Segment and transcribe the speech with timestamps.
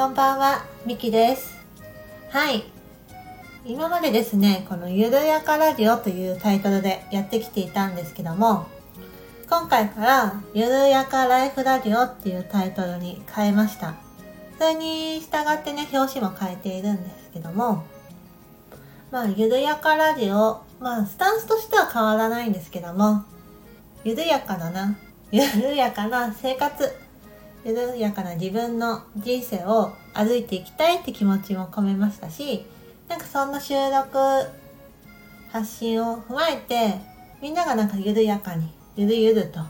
[0.00, 1.58] こんばんは、みきです。
[2.30, 2.64] はい。
[3.66, 8.66] 今までですね、このゆるやかラジオというタイトルでやってきていたんですけども、
[9.50, 13.94] 今回からゆるやかライフラジオっていうタイトルに変えました。
[14.56, 17.84] それに従ってね、表紙も変えているんですけども、
[19.10, 23.24] まあ、ゆるやかラジオ、まあ、スタンスとしては変わらないんですけども、
[24.02, 24.96] 緩やかだな、
[25.30, 26.90] 緩やかな生活、
[27.64, 32.64] 緩やかな自分の人生を歩いていきたいって気持ちも込めましたし、
[33.08, 34.18] なんかそんな収録、
[35.50, 36.94] 発信を踏まえて、
[37.42, 39.60] みんながなんか緩やかに、ゆるゆると、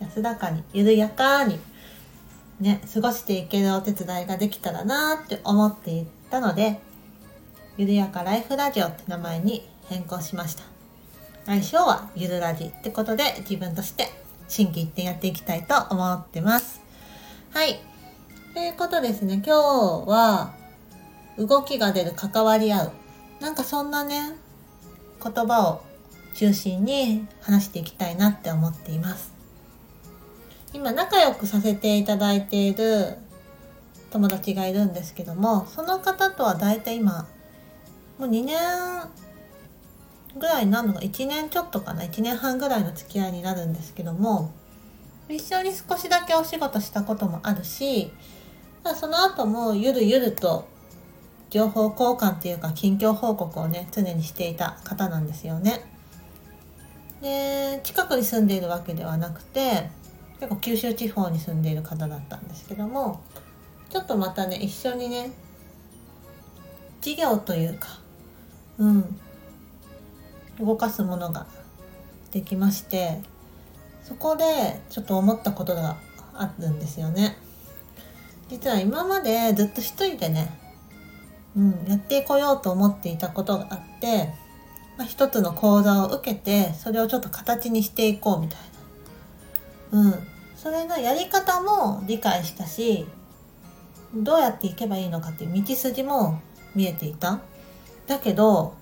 [0.00, 1.58] 安らかに、緩やかに、
[2.60, 6.80] ね、過ごしていけるお手伝いができたらなって思っていたので、
[7.76, 10.64] ゆるやかライフラジオって名前に変更しました。
[11.46, 14.08] 来週はゆるラジってことで自分として
[14.48, 16.87] 心機一転やっていきたいと思ってます。
[17.50, 17.80] はい。
[18.54, 19.50] ということですね、今日
[20.06, 20.54] は
[21.38, 22.92] 動きが出る関わり合う。
[23.40, 24.36] なんかそんなね、
[25.22, 25.82] 言葉を
[26.34, 29.32] 中心に話していきたいなって思っています。
[30.74, 33.16] 今仲良くさせていただいている
[34.10, 37.26] 友達がいるんですけども、その方とはだいたい今、
[38.18, 38.58] もう2年
[40.38, 44.52] ぐらいになるのが1年ちょっとかな1年半ぐらいの付き合いになるんですけども
[45.28, 48.10] 一緒に少しだけお仕事したこともあるし
[48.82, 50.66] まあその後もゆるゆると
[51.50, 55.84] 情報交換っていうか近況報告をね常にしていた方なんですよね。
[57.22, 59.90] で近くに住んでいるわけではなくて
[60.38, 63.22] 結構九州地方に住んでいる方だったんですけども
[63.90, 65.32] ちょっとまたね一緒にね
[67.00, 67.88] 事業というか
[68.78, 69.20] うん
[70.60, 71.46] 動かすものが
[72.30, 73.20] できまして
[74.08, 75.98] そこでちょっと思ったことが
[76.32, 77.36] あるんですよね。
[78.48, 80.58] 実は今までずっと一人でね、
[81.54, 84.30] うん、やってこようと思っていたことがあって、
[84.96, 88.58] まあ、一つの講座を受けてそれをちょっと形にしていこうみたい
[89.92, 90.00] な。
[90.00, 90.14] うん。
[90.56, 93.06] それのやり方も理解したし
[94.14, 96.40] どうやっていけばいいのかっていう道筋も
[96.74, 97.40] 見えていた。
[98.06, 98.74] だけど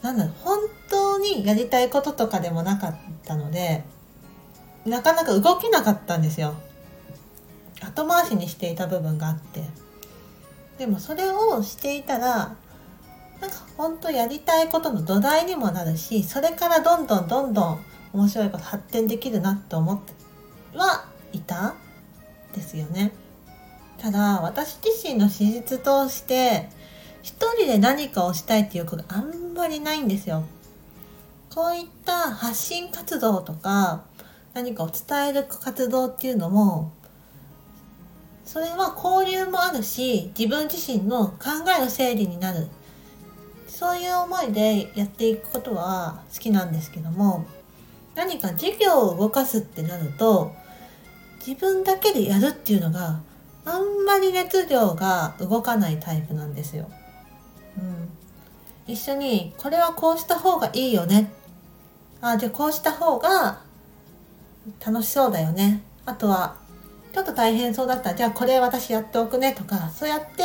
[0.00, 0.58] なんだろう本
[0.88, 2.96] 当にやりたいこととかでもなかっ
[3.26, 3.84] たので
[4.86, 6.54] なかなか動けなかったんですよ。
[7.80, 9.62] 後回しにしていた部分があって。
[10.78, 12.56] でもそれをしていたら
[13.40, 20.12] なんか本当やりたいことの土台にもなるしそれからどんどんどんどん面白いこと発展できるなって思って
[20.76, 21.74] はいた
[22.54, 23.12] ですよね。
[23.98, 26.68] ただ私自身の資質として
[27.22, 30.44] 一人で何かをしたいっていう欲があんまりないんですよ。
[31.54, 34.02] こういった発信活動とか
[34.54, 36.92] 何かを伝える活動っていうのも
[38.44, 42.68] それは交流もあるし自分自身の考えの整理になる。
[43.74, 47.44] そういう思いでやっていくことは好きなんですけども
[48.14, 50.52] 何か事業を動かすってなると
[51.44, 53.20] 自分だけでやるっていうのが
[53.64, 56.88] あんまり熱量が動かないタイプなんですよ。
[57.76, 61.32] うん、一緒にこれはこうした方がいいよね。
[62.20, 63.63] あじゃあこうした方が
[64.84, 65.82] 楽しそうだよね。
[66.06, 66.56] あとは
[67.12, 68.10] ちょっと大変そうだった。
[68.10, 69.52] らじゃあこれ私やっておくね。
[69.52, 70.42] とかそうやって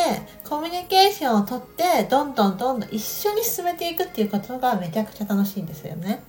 [0.47, 6.21] コミュニケーションをとってどんどんどんどん一緒に進めていくっていうことがめちゃくちゃ楽しいんですよね。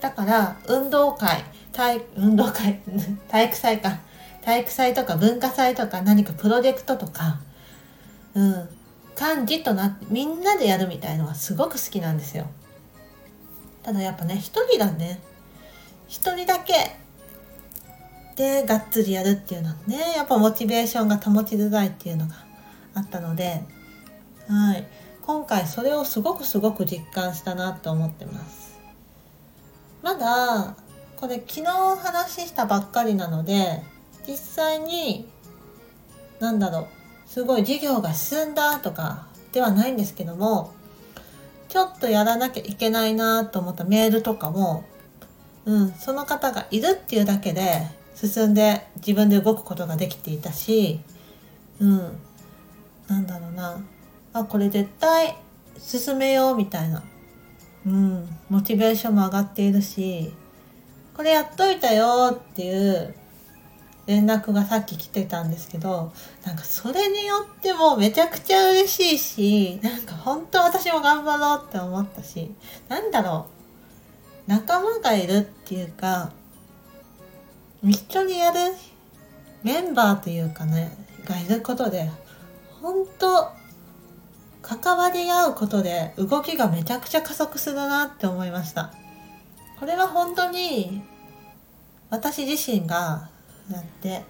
[0.00, 2.80] だから運動会体運動会
[3.28, 3.98] 体育祭か。
[4.42, 7.40] 体育祭とか文化祭とか何かプロジェクトとか。
[8.34, 8.68] うん。
[9.18, 12.46] 幹事となってみんなでやるみたいのはすごく好きなんですよ。
[13.82, 15.20] ただやっぱね一人だね
[16.08, 16.96] 一人だけ
[18.36, 20.14] でがっつりやるっていうのはね。
[20.16, 22.34] やっぱモチベーションが保ちづらいっていうのが
[22.94, 23.62] あったので。
[24.48, 24.86] はい。
[25.22, 28.78] 今回それをすごくすごく実感したなと思ってます。
[30.02, 30.76] まだ
[31.16, 33.82] これ昨日話したばっかりなので
[34.28, 35.26] 実際に
[36.40, 36.86] 何だろう。
[37.26, 40.74] すごい授業が進んだとかではないんですけども
[41.68, 44.84] ちょっとやらなきゃいけないなと思ったメールとかも、
[45.66, 51.00] うん、その方がいるっていうだけで進んで自分で動くことができていたし、
[51.80, 52.20] うん、
[53.08, 53.82] なんだろうな。
[54.32, 55.36] あこれ絶対
[55.78, 57.04] 進めようみたいな、
[57.86, 60.34] うん、モチベーションも上がっているし
[61.16, 63.14] これやっといたよっていう
[64.06, 66.12] 連絡がさっき来てたんですけど
[66.44, 72.50] なんかそれによってもめちゃくちゃ嬉しいしなんか本当私も頑張ろうって思ったし
[72.88, 73.53] なんだろう。
[74.46, 76.32] 仲間がいるっていうか
[77.82, 78.58] 一緒にやる
[79.62, 82.10] メンバーというかねがいることで
[82.82, 83.50] 本当
[84.60, 88.94] 関わり合うことで動きがめちゃくちゃ加速するなって思いました。
[89.78, 91.02] これは本当に
[92.08, 93.28] 私自身が
[93.70, 94.22] やって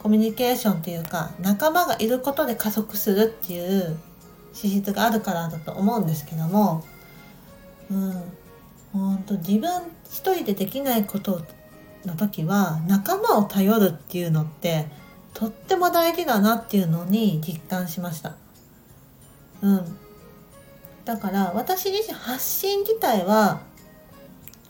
[0.00, 3.98] コミュニケーションっていうか仲間がいることで加速するっていう
[4.52, 6.84] 資質があるからだと思うんですけども
[7.90, 8.22] うん。
[8.92, 11.42] 本当自分一人でできないこと
[12.04, 14.86] の時は仲間を頼るっていうのって
[15.34, 18.34] とっても大事だなっていうのに実感しました。
[19.62, 19.96] うん。
[21.04, 23.60] だから私自身発信自体は、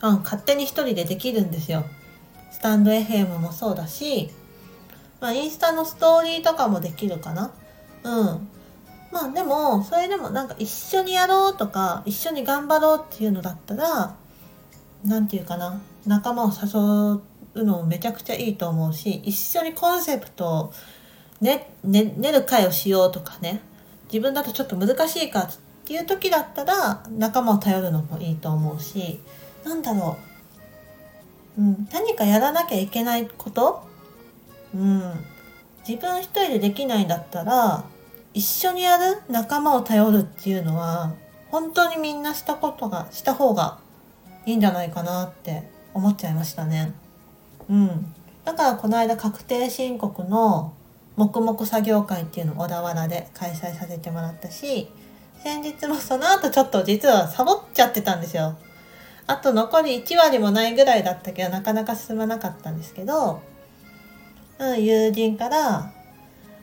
[0.02, 1.84] うん、勝手に一人でできるんですよ。
[2.50, 4.30] スタンド FM もそうだし、
[5.20, 7.52] まあインスタのストーリーとかもできるかな。
[8.02, 8.48] うん。
[9.22, 14.14] まあでも、それでもなんか一緒にやろうとか、一緒に頑張ろうっていうのだったら、
[15.04, 17.20] なんていうかな、仲間を誘
[17.60, 20.72] うのもめちゃくちゃいいと思うし、一緒にコンセプトを
[21.40, 23.60] ね、ね、練る会をしようとかね、
[24.04, 25.50] 自分だとちょっと難しいかっ
[25.84, 29.20] ていう時だったら、仲間を頼るのもいいと思うし、
[29.64, 30.16] なんだろ
[31.58, 33.82] う、うん、何かやらなきゃいけないこと？
[34.74, 35.12] うん、
[35.86, 37.84] 自分一人でできないんだったら、
[38.32, 41.14] 一緒にやる仲間を頼るっていうのは
[41.50, 43.78] 本当にみんなしたことがした方が
[44.46, 46.92] いいんじゃないかなって思っちゃいましたね。
[47.68, 48.14] うん。
[48.44, 50.72] だからこの間確定申告の
[51.16, 54.88] 黙々作業会っていうのを小田原で開催させてもらったし
[55.42, 58.56] 先日もその後ちょっと実はサボっちゃってたんですよ。
[59.26, 63.40] あと残り1割もないぐらいだったけどなかなか進まなかったんですけど、
[64.58, 65.92] うん、友人から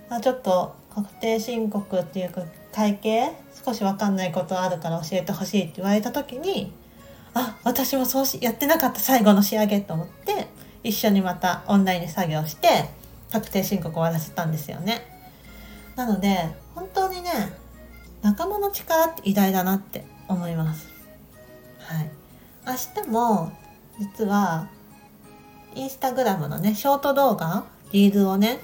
[0.10, 2.41] あちょっと確定申告っていうか
[2.73, 3.31] 会計
[3.63, 6.73] 少し分かんないことあるから教えてほしいって言われた時に
[7.35, 10.47] あ私もそうしやってなかった最後の仕上げと思って
[10.83, 12.67] 一緒にまたオンラインで作業して
[13.31, 15.05] 確定申告終わらせたんですよね。
[15.95, 17.29] なので本当にね
[18.23, 20.88] 仲間の力って偉大だなって思います。
[21.77, 22.09] はい。
[22.65, 23.51] 明日も
[23.99, 24.67] 実は
[25.75, 28.59] インスタグラムのねショート動画リールをね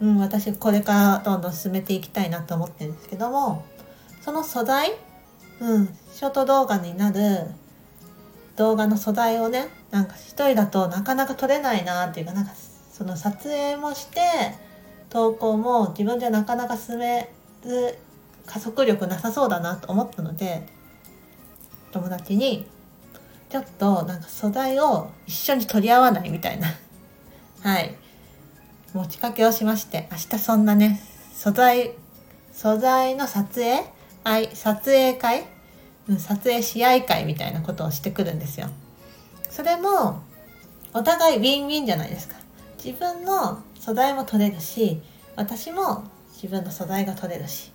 [0.00, 3.64] うん、私これからどんどん進めていきたいなと思ってるんですけども
[4.20, 4.92] その素材、
[5.60, 7.46] うん、ショート動画になる
[8.56, 12.52] 動画の素材をねなんか一人だとなかなか撮れないなっていうかなんか
[12.92, 14.20] その撮影もして
[15.10, 17.30] 投稿も自分じゃなかなか進め
[17.62, 17.98] ず
[18.46, 20.66] 加速力なさそうだなと思ったので
[21.92, 22.66] 友達に
[23.48, 26.68] ちょっとなんか素材を一緒に取り合わないみたいな。
[27.62, 27.94] はい。
[28.96, 31.00] 持ちかけをしまして、明日そんなね、
[31.32, 31.92] 素材、
[32.52, 33.84] 素材の撮影？
[34.24, 35.44] はい、撮影会？
[36.18, 38.68] 撮影試合会みたいなことをしてくるんですよ。
[39.50, 40.22] それも、
[40.94, 42.36] お互いウィンウィンじゃないですか。
[42.82, 45.00] 自分の素材も取れるし、
[45.34, 46.04] 私も
[46.34, 47.72] 自分の素材が取れるし。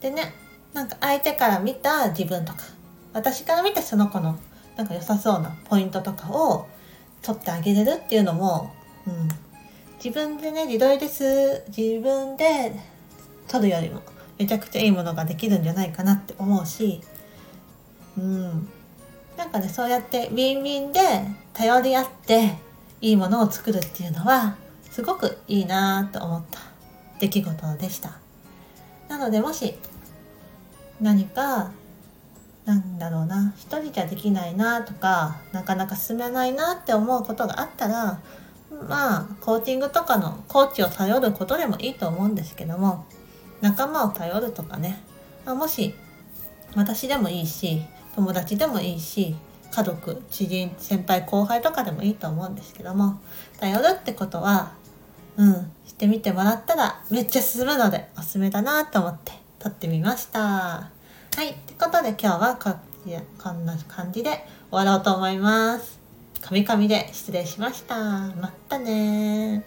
[0.00, 0.34] でね、
[0.72, 2.64] なんか相手から見た自分とか、
[3.12, 4.38] 私から見たその子の
[4.76, 6.66] なんか良さそうなポイントとかを
[7.22, 8.72] 取ってあげれるっていうのも、
[9.06, 9.28] うん、
[10.02, 11.64] 自分でね自撮りです。
[11.76, 12.72] 自分で
[13.48, 14.00] 撮るよりも
[14.38, 17.00] めちゃくちゃいいものができるんじゃないかなって思うし
[18.16, 18.68] うん。
[19.36, 21.00] なんかねそうやってウィンウィンで
[21.52, 22.58] 頼り合って
[23.00, 24.56] いいものを作るっていうのは
[24.90, 26.60] すごくいいなと思った。
[27.18, 28.18] 出来事でした。
[29.08, 29.74] なのでもし
[31.00, 31.72] 何か
[32.64, 38.20] なんだろうな一人じゃできないなとかなかなか進めないなって思うことがあったら
[38.70, 43.06] まあコーチングとかのコーチを頼ることでもいいと思うんですけども
[43.60, 45.02] 仲間を頼るとかね、
[45.44, 45.94] まあ、もし
[46.76, 47.82] 私でもいいし
[48.14, 49.34] 友達でもいいし
[49.70, 53.20] 家族知人先輩後輩とかでもいいと思うんですけども
[53.58, 54.72] 頼るってことは
[55.36, 60.40] うんしてみてもらったらめっちゃ進むのでおすすめだなと思って撮ってみました。
[60.40, 60.90] は
[61.44, 62.74] いってことで今日はこ
[63.42, 65.97] こんな感じで終わろうと思います。
[66.40, 67.96] カミカミで失礼しました。
[67.96, 69.64] またね